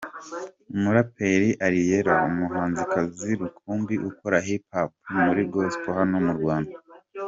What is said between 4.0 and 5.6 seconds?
ukora Hip Hop muri